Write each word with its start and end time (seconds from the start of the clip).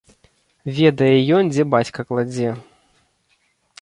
Ведае 0.77 1.11
ён, 1.39 1.43
дзе 1.53 1.63
бацька 1.75 1.99
кладзе. 2.13 2.49